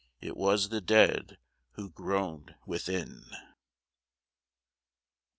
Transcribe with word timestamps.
It 0.19 0.35
was 0.35 0.69
the 0.69 0.81
dead 0.81 1.37
who 1.73 1.91
groaned 1.91 2.55
within. 2.65 3.25